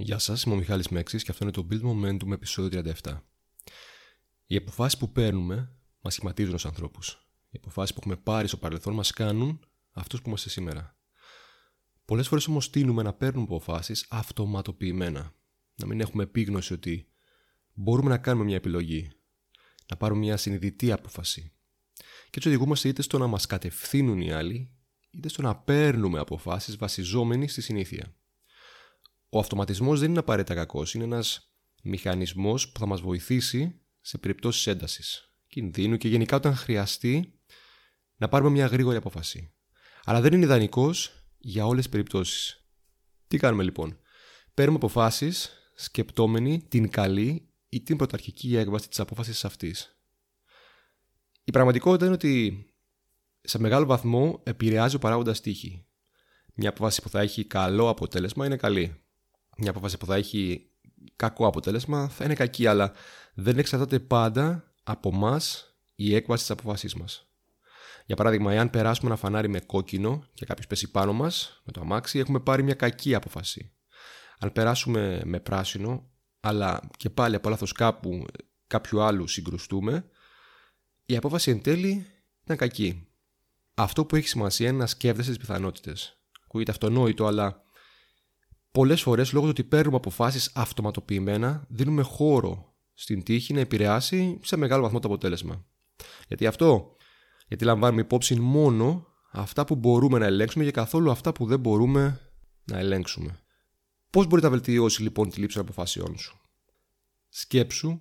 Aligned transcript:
Γεια 0.00 0.18
σας, 0.18 0.42
είμαι 0.42 0.54
ο 0.54 0.58
Μιχάλης 0.58 0.88
Μέξης 0.88 1.22
και 1.22 1.30
αυτό 1.30 1.44
είναι 1.44 1.52
το 1.52 1.66
Build 1.70 1.82
Momentum 1.82 2.32
επεισόδιο 2.32 2.82
37. 3.02 3.20
Οι 4.46 4.56
αποφάσεις 4.56 4.98
που 4.98 5.12
παίρνουμε 5.12 5.72
μας 6.00 6.14
σχηματίζουν 6.14 6.54
ως 6.54 6.66
ανθρώπους. 6.66 7.28
Οι 7.50 7.56
αποφάσεις 7.56 7.94
που 7.94 8.00
έχουμε 8.00 8.16
πάρει 8.16 8.48
στο 8.48 8.56
παρελθόν 8.56 8.94
μας 8.94 9.10
κάνουν 9.10 9.60
αυτούς 9.92 10.22
που 10.22 10.28
είμαστε 10.28 10.48
σήμερα. 10.48 10.96
Πολλές 12.04 12.28
φορές 12.28 12.46
όμως 12.46 12.70
τείνουμε 12.70 13.02
να 13.02 13.12
παίρνουμε 13.12 13.44
αποφάσεις 13.44 14.06
αυτοματοποιημένα. 14.10 15.34
Να 15.74 15.86
μην 15.86 16.00
έχουμε 16.00 16.22
επίγνωση 16.22 16.72
ότι 16.72 17.08
μπορούμε 17.72 18.08
να 18.08 18.18
κάνουμε 18.18 18.44
μια 18.44 18.56
επιλογή. 18.56 19.10
Να 19.90 19.96
πάρουμε 19.96 20.20
μια 20.20 20.36
συνειδητή 20.36 20.92
απόφαση. 20.92 21.52
Και 22.30 22.36
έτσι 22.36 22.48
οδηγούμαστε 22.48 22.88
είτε 22.88 23.02
στο 23.02 23.18
να 23.18 23.26
μας 23.26 23.46
κατευθύνουν 23.46 24.20
οι 24.20 24.32
άλλοι, 24.32 24.70
είτε 25.10 25.28
στο 25.28 25.42
να 25.42 25.56
παίρνουμε 25.56 26.18
αποφάσεις 26.18 26.76
βασιζόμενοι 26.76 27.48
στη 27.48 27.60
συνήθεια. 27.60 28.12
Ο 29.28 29.38
αυτοματισμός 29.38 30.00
δεν 30.00 30.10
είναι 30.10 30.18
απαραίτητα 30.18 30.54
κακός, 30.54 30.94
είναι 30.94 31.04
ένας 31.04 31.52
μηχανισμός 31.82 32.72
που 32.72 32.78
θα 32.78 32.86
μας 32.86 33.00
βοηθήσει 33.00 33.80
σε 34.00 34.18
περιπτώσεις 34.18 34.66
έντασης, 34.66 35.34
κινδύνου 35.46 35.96
και 35.96 36.08
γενικά 36.08 36.36
όταν 36.36 36.54
χρειαστεί 36.54 37.40
να 38.16 38.28
πάρουμε 38.28 38.50
μια 38.50 38.66
γρήγορη 38.66 38.96
απόφαση. 38.96 39.54
Αλλά 40.04 40.20
δεν 40.20 40.32
είναι 40.32 40.44
ιδανικός 40.44 41.12
για 41.38 41.66
όλες 41.66 41.82
τις 41.82 41.92
περιπτώσεις. 41.92 42.68
Τι 43.26 43.36
κάνουμε 43.36 43.62
λοιπόν; 43.62 43.98
Παίρνουμε 44.54 44.78
αποφάσεις 44.78 45.52
σκεπτόμενοι 45.74 46.62
την 46.68 46.90
καλή 46.90 47.52
ή 47.68 47.82
την 47.82 47.96
πρωταρχική 47.96 48.56
έκβαση 48.56 48.88
της 48.88 49.00
απόφασης 49.00 49.44
αυτής. 49.44 50.00
Η 51.44 51.50
πραγματικότητα 51.50 52.04
είναι 52.04 52.14
ότι 52.14 52.66
σε 53.40 53.58
μεγάλο 53.58 53.86
βαθμό 53.86 54.42
επηρεάζει 54.44 54.96
ο 54.96 54.98
παράγοντας 54.98 55.40
τύχη. 55.40 55.86
Μια 56.54 56.68
απόφαση 56.68 57.02
που 57.02 57.08
θα 57.08 57.20
έχει 57.20 57.44
καλό 57.44 57.88
αποτέλεσμα 57.88 58.46
είναι 58.46 58.56
καλή 58.56 59.07
μια 59.58 59.70
απόφαση 59.70 59.98
που 59.98 60.06
θα 60.06 60.14
έχει 60.14 60.70
κακό 61.16 61.46
αποτέλεσμα 61.46 62.08
θα 62.08 62.24
είναι 62.24 62.34
κακή, 62.34 62.66
αλλά 62.66 62.92
δεν 63.34 63.58
εξαρτάται 63.58 63.98
πάντα 63.98 64.72
από 64.82 65.10
εμά 65.14 65.40
η 65.94 66.14
έκβαση 66.14 66.40
της 66.42 66.50
αποφασής 66.50 66.94
μας. 66.94 67.28
Για 68.06 68.16
παράδειγμα, 68.16 68.52
εάν 68.52 68.70
περάσουμε 68.70 69.10
ένα 69.10 69.18
φανάρι 69.18 69.48
με 69.48 69.60
κόκκινο 69.60 70.24
και 70.34 70.46
κάποιος 70.46 70.66
πέσει 70.66 70.90
πάνω 70.90 71.12
μας 71.12 71.62
με 71.64 71.72
το 71.72 71.80
αμάξι, 71.80 72.18
έχουμε 72.18 72.40
πάρει 72.40 72.62
μια 72.62 72.74
κακή 72.74 73.14
απόφαση. 73.14 73.72
Αν 74.38 74.52
περάσουμε 74.52 75.20
με 75.24 75.40
πράσινο, 75.40 76.10
αλλά 76.40 76.80
και 76.96 77.10
πάλι 77.10 77.34
από 77.34 77.48
λάθος 77.48 77.72
κάπου 77.72 78.26
κάποιου 78.66 79.00
άλλου 79.00 79.26
συγκρουστούμε, 79.26 80.04
η 81.06 81.16
απόφαση 81.16 81.50
εν 81.50 81.62
τέλει 81.62 82.06
ήταν 82.44 82.56
κακή. 82.56 83.08
Αυτό 83.74 84.04
που 84.04 84.16
έχει 84.16 84.28
σημασία 84.28 84.68
είναι 84.68 84.78
να 84.78 84.86
σκέφτεσαι 84.86 85.28
τις 85.28 85.38
πιθανότητες. 85.38 86.18
Ακούγεται 86.44 86.70
αυτονόητο, 86.70 87.26
αλλά 87.26 87.62
Πολλές 88.78 89.02
φορές, 89.02 89.32
λόγω 89.32 89.44
του 89.44 89.50
ότι 89.50 89.64
παίρνουμε 89.64 89.96
αποφάσεις 89.96 90.50
αυτοματοποιημένα, 90.54 91.66
δίνουμε 91.68 92.02
χώρο 92.02 92.76
στην 92.94 93.22
τύχη 93.22 93.52
να 93.52 93.60
επηρεάσει 93.60 94.38
σε 94.42 94.56
μεγάλο 94.56 94.82
βαθμό 94.82 94.98
το 94.98 95.08
αποτέλεσμα. 95.08 95.66
Γιατί 96.28 96.46
αυτό, 96.46 96.96
γιατί 97.48 97.64
λαμβάνουμε 97.64 98.00
υπόψη 98.00 98.40
μόνο 98.40 99.06
αυτά 99.30 99.64
που 99.64 99.74
μπορούμε 99.74 100.18
να 100.18 100.26
ελέγξουμε 100.26 100.64
και 100.64 100.70
καθόλου 100.70 101.10
αυτά 101.10 101.32
που 101.32 101.46
δεν 101.46 101.60
μπορούμε 101.60 102.20
να 102.64 102.78
ελέγξουμε. 102.78 103.40
Πώς 104.10 104.26
μπορεί 104.26 104.42
να 104.42 104.50
βελτιώσει 104.50 105.02
λοιπόν 105.02 105.30
τη 105.30 105.40
λήψη 105.40 105.56
των 105.56 105.64
αποφάσεών 105.64 106.18
σου; 106.18 106.40
Σκέψου 107.28 108.00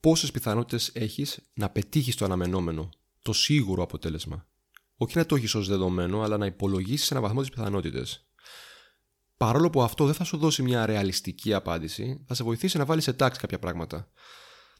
πόσες 0.00 0.30
πιθανότητες 0.30 0.90
έχεις 0.94 1.50
να 1.54 1.70
πετύχεις 1.70 2.16
το 2.16 2.24
αναμενόμενο, 2.24 2.88
το 3.22 3.32
σίγουρο 3.32 3.82
αποτέλεσμα. 3.82 4.46
Όχι 4.96 5.18
να 5.18 5.26
το 5.26 5.36
έχεις 5.36 5.54
ως 5.54 5.68
δεδομένο, 5.68 6.22
αλλά 6.22 6.36
να 6.36 6.46
υπολογίσεις 6.46 7.10
ένα 7.10 7.20
βαθμό 7.20 7.40
τις 7.40 7.50
πιθανότητες 7.50 8.23
παρόλο 9.44 9.70
που 9.70 9.82
αυτό 9.82 10.04
δεν 10.04 10.14
θα 10.14 10.24
σου 10.24 10.36
δώσει 10.36 10.62
μια 10.62 10.86
ρεαλιστική 10.86 11.54
απάντηση, 11.54 12.24
θα 12.26 12.34
σε 12.34 12.44
βοηθήσει 12.44 12.78
να 12.78 12.84
βάλεις 12.84 13.04
σε 13.04 13.12
τάξη 13.12 13.40
κάποια 13.40 13.58
πράγματα. 13.58 14.10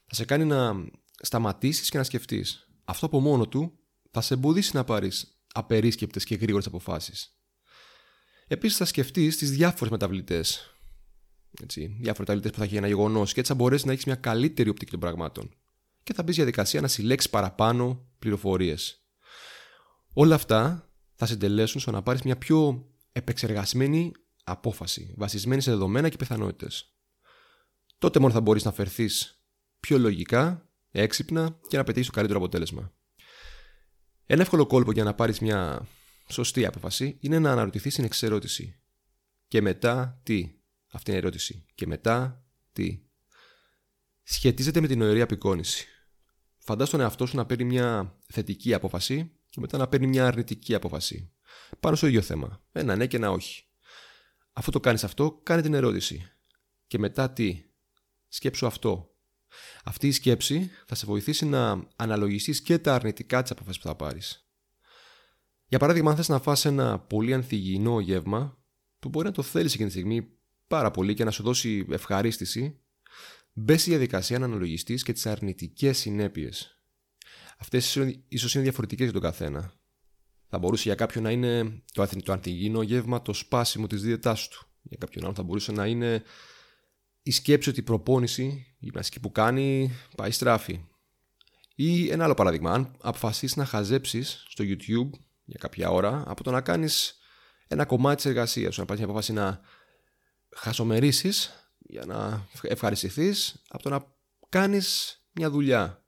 Θα 0.05 0.15
σε 0.15 0.25
κάνει 0.25 0.45
να 0.45 0.73
σταματήσεις 1.21 1.89
και 1.89 1.97
να 1.97 2.03
σκεφτείς. 2.03 2.69
Αυτό 2.85 3.05
από 3.05 3.19
μόνο 3.19 3.47
του 3.47 3.79
θα 4.11 4.21
σε 4.21 4.33
εμποδίσει 4.33 4.75
να 4.75 4.83
πάρεις 4.83 5.41
απερίσκεπτες 5.53 6.23
και 6.23 6.35
γρήγορες 6.35 6.67
αποφάσεις. 6.67 7.39
Επίσης, 8.47 8.77
θα 8.77 8.85
σκεφτείς 8.85 9.37
τις 9.37 9.51
διάφορες 9.51 9.91
μεταβλητές. 9.91 10.75
Διάφορες 11.75 12.17
μεταβλητές 12.17 12.51
που 12.51 12.57
θα 12.57 12.63
έχει 12.63 12.75
ένα 12.75 12.87
γεγονός 12.87 13.33
και 13.33 13.39
έτσι 13.39 13.51
θα 13.51 13.57
μπορέσεις 13.57 13.85
να 13.85 13.91
έχεις 13.91 14.05
μια 14.05 14.15
καλύτερη 14.15 14.69
οπτική 14.69 14.91
των 14.91 14.99
πραγμάτων. 14.99 15.53
Και 16.03 16.13
θα 16.13 16.23
μπεις 16.23 16.35
διαδικασία 16.35 16.81
να 16.81 16.87
συλλέξεις 16.87 17.29
παραπάνω 17.29 18.07
πληροφορίες. 18.19 19.05
Όλα 20.13 20.35
αυτά 20.35 20.89
θα 21.15 21.25
σε 21.25 21.33
εντελέσουν 21.33 21.81
στο 21.81 21.91
να 21.91 22.01
πάρεις 22.01 22.21
μια 22.21 22.37
πιο 22.37 22.89
επεξεργασμένη 23.11 24.11
απόφαση, 24.45 25.13
βασισμένη 25.17 25.61
σε 25.61 25.71
δεδομένα 25.71 26.09
και 26.09 26.17
πιθανότητες. 26.17 26.95
Τότε 27.97 28.19
μόνο 28.19 28.33
θα 28.33 28.41
μπορείς 28.41 28.63
να 28.63 28.71
φερθεί 28.71 29.09
πιο 29.79 29.97
λογικά, 29.97 30.69
έξυπνα 30.91 31.59
και 31.67 31.77
να 31.77 31.83
πετύχεις 31.83 32.07
το 32.07 32.13
καλύτερο 32.13 32.39
αποτέλεσμα. 32.39 32.93
Ένα 34.25 34.41
εύκολο 34.41 34.65
κόλπο 34.65 34.91
για 34.91 35.03
να 35.03 35.13
πάρεις 35.13 35.39
μια 35.39 35.87
σωστή 36.27 36.65
απόφαση 36.65 37.17
είναι 37.19 37.39
να 37.39 37.51
αναρωτηθείς 37.51 37.95
την 37.95 38.03
εξερώτηση. 38.03 38.79
Και 39.47 39.61
μετά 39.61 40.19
τι; 40.23 40.51
Αυτή 40.91 41.09
είναι 41.09 41.19
η 41.19 41.23
ερώτηση. 41.23 41.65
Και 41.75 41.87
μετά 41.87 42.45
τι; 42.73 43.03
Σχετίζεται 44.23 44.81
με 44.81 44.87
την 44.87 44.99
νοερή 44.99 45.21
απεικόνηση. 45.21 45.87
Φαντάσου 46.57 46.91
τον 46.91 46.99
εαυτό 46.99 47.25
σου 47.25 47.35
να 47.35 47.45
παίρνει 47.45 47.63
μια 47.63 48.19
θετική 48.27 48.73
απόφαση 48.73 49.31
και 49.49 49.59
μετά 49.59 49.77
να 49.77 49.87
παίρνει 49.87 50.07
μια 50.07 50.27
αρνητική 50.27 50.75
απόφαση. 50.75 51.31
Πάνω 51.79 51.95
στο 51.95 52.07
ίδιο 52.07 52.21
θέμα. 52.21 52.63
Ένα 52.71 52.95
ναι 52.95 53.07
και 53.07 53.17
ένα 53.17 53.31
όχι. 53.31 53.63
Αφού 54.57 54.71
το 54.71 54.79
κάνεις 54.79 55.03
αυτό, 55.03 55.39
κάνε 55.43 55.61
την 55.61 55.73
ερώτηση. 55.73 56.31
Και 56.87 56.99
μετά 56.99 57.31
τι; 57.31 57.63
Σκέψου 58.27 58.65
αυτό. 58.65 59.15
Αυτή 59.83 60.07
η 60.07 60.11
σκέψη 60.11 60.69
θα 60.85 60.95
σε 60.95 61.05
βοηθήσει 61.05 61.45
να 61.45 61.87
αναλογιστείς 61.95 62.61
και 62.61 62.77
τα 62.77 62.93
αρνητικά 62.93 63.41
της 63.41 63.51
αποφάσης 63.51 63.81
που 63.81 63.87
θα 63.87 63.95
πάρεις. 63.95 64.49
Για 65.67 65.79
παράδειγμα, 65.79 66.09
αν 66.09 66.15
θες 66.15 66.27
να 66.29 66.39
φας 66.39 66.65
ένα 66.65 66.99
πολύ 66.99 67.33
ανθυγιεινό 67.33 67.99
γεύμα, 67.99 68.57
που 68.99 69.09
μπορεί 69.09 69.25
να 69.25 69.31
το 69.31 69.41
θέλεις 69.41 69.73
εκείνη 69.73 69.89
τη 69.89 69.95
στιγμή 69.95 70.29
πάρα 70.67 70.91
πολύ 70.91 71.13
και 71.13 71.23
να 71.23 71.31
σου 71.31 71.43
δώσει 71.43 71.85
ευχαρίστηση, 71.89 72.79
μπες 73.53 73.81
στη 73.81 73.89
διαδικασία 73.89 74.39
να 74.39 74.45
αναλογιστείς 74.45 75.03
και 75.03 75.13
τις 75.13 75.25
αρνητικές 75.25 75.97
συνέπειες. 75.97 76.79
Αυτές 77.57 77.95
ίσως 78.27 78.53
είναι 78.53 78.63
διαφορετικές 78.63 79.03
για 79.03 79.13
τον 79.13 79.21
καθένα. 79.21 79.73
Θα 80.49 80.57
μπορούσε 80.57 80.83
για 80.83 80.95
κάποιον 80.95 81.23
να 81.23 81.31
είναι 81.31 81.81
το, 81.93 82.07
το 82.23 82.31
ανθυγιεινό 82.31 82.81
γεύμα 82.81 83.21
το 83.21 83.33
σπάσιμο 83.33 83.87
της 83.87 84.01
δίαιτάς 84.01 84.47
του. 84.47 84.65
Για 84.81 84.97
κάποιον 84.97 85.25
άλλο 85.25 85.33
θα 85.33 85.43
μπορούσε 85.43 85.71
να 85.71 85.85
είναι 85.85 86.23
η 87.23 87.31
σκέψη 87.31 87.69
ότι 87.69 87.79
η 87.79 87.83
προπόνηση, 87.83 88.43
η 88.43 88.75
γυμναστική 88.79 89.19
που 89.19 89.31
κάνει, 89.31 89.91
πάει 90.15 90.31
στράφη. 90.31 90.85
Ή 91.75 92.09
ένα 92.09 92.23
άλλο 92.23 92.33
παράδειγμα, 92.33 92.71
αν 92.71 92.95
αποφασίσεις 93.01 93.55
να 93.55 93.65
χαζέψεις 93.65 94.45
στο 94.47 94.63
YouTube 94.67 95.09
για 95.45 95.57
κάποια 95.59 95.89
ώρα, 95.89 96.23
από 96.27 96.43
το 96.43 96.51
να 96.51 96.61
κάνεις 96.61 97.17
ένα 97.67 97.85
κομμάτι 97.85 98.15
της 98.15 98.25
εργασίας 98.25 98.73
σου, 98.73 98.79
να 98.79 98.85
πάρει 98.85 98.99
μια 98.99 99.09
απόφαση 99.09 99.33
να 99.33 99.59
χασομερίσεις 100.55 101.69
για 101.77 102.05
να 102.05 102.47
ευχαριστηθείς, 102.61 103.61
από 103.67 103.83
το 103.83 103.89
να 103.89 104.05
κάνεις 104.49 105.19
μια 105.31 105.49
δουλειά. 105.49 106.05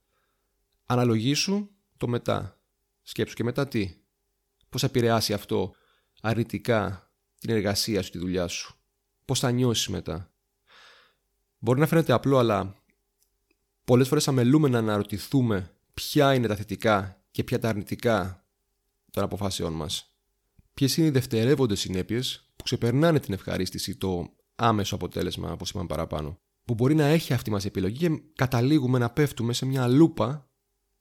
Αναλογήσου 0.86 1.70
το 1.98 2.08
μετά. 2.08 2.62
Σκέψου 3.02 3.36
και 3.36 3.44
μετά 3.44 3.68
τι 3.68 3.96
πώς 4.78 4.90
θα 4.90 4.98
επηρεάσει 4.98 5.34
αυτό 5.34 5.76
αρνητικά 6.22 7.12
την 7.40 7.50
εργασία 7.50 8.02
σου, 8.02 8.12
τη 8.12 8.18
δουλειά 8.18 8.48
σου. 8.48 8.76
Πώς 9.26 9.40
θα 9.40 9.52
νιώσεις 9.52 9.88
μετά. 9.88 10.32
Μπορεί 11.58 11.80
να 11.80 11.88
φαίνεται 11.88 12.14
απλό, 12.14 12.38
αλλά 12.38 12.84
πολλές 13.84 14.08
φορές 14.08 14.28
αμελούμε 14.28 14.70
να 14.70 14.78
αναρωτηθούμε 14.78 15.76
ποια 15.94 16.34
είναι 16.34 16.48
τα 16.48 16.56
θετικά 16.56 17.24
και 17.32 17.44
ποια 17.44 17.60
τα 17.60 17.70
αρνητικά 17.70 18.46
των 19.12 19.24
αποφάσεών 19.24 19.74
μας. 19.74 20.18
Ποιες 20.74 20.98
είναι 20.98 21.08
οι 21.08 21.12
δευτερεύοντες 21.12 21.80
συνέπειες 21.80 22.52
που 22.56 22.64
ξεπερνάνε 22.64 23.20
την 23.20 23.34
ευχαρίστηση, 23.34 23.96
το 23.96 24.36
άμεσο 24.56 24.96
αποτέλεσμα, 24.96 25.52
όπως 25.52 25.70
είπαμε 25.70 25.88
παραπάνω. 25.88 26.40
Που 26.66 26.74
μπορεί 26.74 26.96
να 26.96 27.06
έχει 27.06 27.34
αυτή 27.34 27.52
μας 27.52 27.64
η 27.64 27.68
επιλογή 27.68 27.98
και 27.98 28.22
καταλήγουμε 28.36 28.98
να 28.98 29.10
πέφτουμε 29.10 29.54
σε 29.54 29.66
μια 29.66 29.88
λούπα 29.88 30.50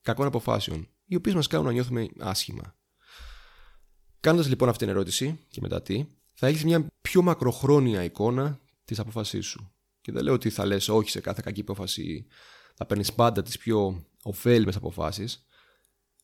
κακών 0.01 0.25
αποφάσεων, 0.25 0.87
οι 1.05 1.15
οποίες 1.15 1.35
μας 1.35 1.47
κάνουν 1.47 1.65
να 1.65 1.71
νιώθουμε 1.71 2.07
άσχημα. 2.19 2.76
Κάνοντας 4.27 4.49
λοιπόν 4.49 4.69
αυτή 4.69 4.85
την 4.85 4.93
ερώτηση 4.93 5.39
και 5.49 5.59
μετά 5.61 5.81
τι, 5.81 6.05
θα 6.33 6.47
έχεις 6.47 6.63
μια 6.63 6.87
πιο 7.01 7.21
μακροχρόνια 7.21 8.03
εικόνα 8.03 8.59
της 8.85 8.99
απόφασής 8.99 9.45
σου. 9.45 9.71
Και 10.01 10.11
δεν 10.11 10.23
λέω 10.23 10.33
ότι 10.33 10.49
θα 10.49 10.65
λες 10.65 10.89
όχι 10.89 11.09
σε 11.09 11.19
κάθε 11.19 11.41
κακή 11.43 11.61
απόφαση, 11.61 12.25
θα 12.75 12.85
παίρνεις 12.85 13.13
πάντα 13.13 13.41
τις 13.41 13.57
πιο 13.57 14.05
ωφέλιμες 14.23 14.75
αποφάσεις, 14.75 15.45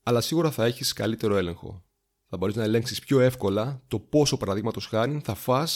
αλλά 0.04 0.22
σίγουρα 0.22 0.52
θα 0.52 0.66
έχεις 0.66 0.94
καλύτερο 0.94 1.36
έλεγχο. 1.36 1.84
Θα 2.30 2.38
μπορείς 2.38 2.56
να 2.56 2.64
ελέγξεις 2.64 3.00
πιο 3.00 3.20
εύκολα 3.20 3.82
το 3.88 4.00
πόσο 4.00 4.38
παραδείγματος 4.38 4.86
χάρη 4.86 5.22
θα 5.24 5.36
φά 5.36 5.68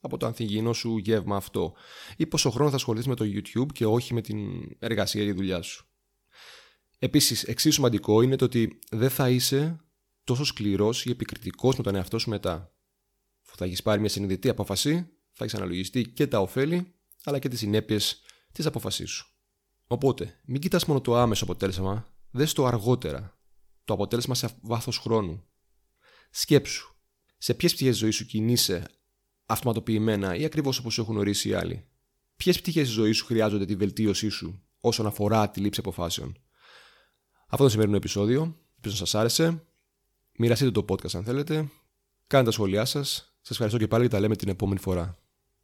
από 0.00 0.16
το 0.16 0.26
ανθυγιεινό 0.26 0.72
σου 0.72 0.96
γεύμα 0.96 1.36
αυτό, 1.36 1.74
ή 2.16 2.26
πόσο 2.26 2.50
χρόνο 2.50 2.70
θα 2.70 2.76
ασχοληθείς 2.76 3.08
με 3.08 3.14
το 3.14 3.24
YouTube 3.24 3.72
και 3.72 3.86
όχι 3.86 4.14
με 4.14 4.20
την 4.20 4.38
εργασία 4.78 5.22
ή 5.22 5.26
τη 5.26 5.32
δουλειά 5.32 5.62
σου. 5.62 5.86
Επίσης, 6.98 7.42
εξίσου 7.42 7.74
σημαντικό 7.74 8.22
είναι 8.22 8.36
το 8.36 8.44
ότι 8.44 8.78
δεν 8.90 9.10
θα 9.10 9.30
είσαι 9.30 9.76
τόσο 10.26 10.44
σκληρός 10.44 11.04
ή 11.04 11.10
επικριτικός 11.10 11.76
με 11.76 11.82
τον 11.82 11.94
εαυτό 11.94 12.18
σου 12.18 12.30
μετά. 12.30 12.74
Αφού 13.46 13.56
θα 13.56 13.64
έχεις 13.64 13.82
πάρει 13.82 14.00
μια 14.00 14.08
συνειδητή 14.08 14.48
απόφαση, 14.48 15.08
θα 15.32 15.44
έχεις 15.44 15.54
αναλογιστεί 15.54 16.08
και 16.08 16.26
τα 16.26 16.40
ωφέλη, 16.40 16.94
αλλά 17.24 17.38
και 17.38 17.48
τις 17.48 17.58
συνέπειες 17.58 18.20
της 18.52 18.66
απόφασής 18.66 19.10
σου. 19.10 19.26
Οπότε, 19.86 20.40
μην 20.44 20.60
κοιτάς 20.60 20.84
μόνο 20.84 21.00
το 21.00 21.16
άμεσο 21.16 21.44
αποτέλεσμα, 21.44 22.06
δες 22.30 22.52
το 22.52 22.66
αργότερα, 22.66 23.38
το 23.84 23.94
αποτέλεσμα 23.94 24.34
σε 24.34 24.48
βάθος 24.62 24.98
χρόνου. 24.98 25.44
Σκέψου, 26.30 26.96
σε 27.38 27.54
ποιες 27.54 27.74
πτυχές 27.74 27.92
τη 27.92 27.98
ζωής 27.98 28.16
σου 28.16 28.26
κινείσαι 28.26 28.86
αυτοματοποιημένα 29.46 30.34
ή 30.34 30.44
ακριβώς 30.44 30.78
όπως 30.78 30.98
έχουν 30.98 31.16
ορίσει 31.16 31.48
οι 31.48 31.54
άλλοι; 31.54 31.88
Ποιες 32.36 32.60
πτυχές 32.60 32.86
τη 32.86 32.92
ζωής 32.92 33.16
σου 33.16 33.24
χρειάζονται 33.24 33.64
τη 33.64 33.76
βελτίωσή 33.76 34.28
σου 34.28 34.62
όσον 34.80 35.06
αφορά 35.06 35.50
τη 35.50 35.60
λήψη 35.60 35.80
αποφάσεων; 35.80 36.36
Αυτό 37.48 37.64
το 37.64 37.70
σημερινό 37.70 37.96
επεισόδιο. 37.96 38.40
Ελπίζω 38.74 38.94
να 39.00 39.06
σας 39.06 39.14
άρεσε. 39.14 39.66
Μοιραστείτε 40.38 40.70
το 40.70 40.84
podcast 40.88 41.14
αν 41.14 41.24
θέλετε. 41.24 41.68
Κάντε 42.26 42.44
τα 42.44 42.50
σχόλιά 42.50 42.84
σας. 42.84 43.34
Σας 43.40 43.50
ευχαριστώ 43.50 43.78
και 43.78 43.88
πάλι 43.88 44.04
και 44.04 44.10
τα 44.10 44.20
λέμε 44.20 44.36
την 44.36 44.48
επόμενη 44.48 44.80
φορά. 44.80 45.16